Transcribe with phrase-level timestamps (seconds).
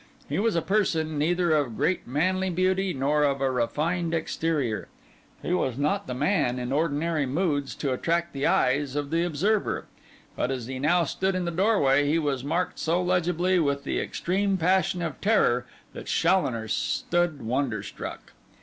[0.27, 4.87] He was a person neither of great manly beauty nor of a refined exterior;
[5.43, 9.85] he was not the man, in ordinary moods, to attract the eyes of the observer;
[10.35, 13.99] but as he now stood in the doorway, he was marked so legibly with the
[13.99, 18.31] extreme passion of terror that Challoner stood wonder struck.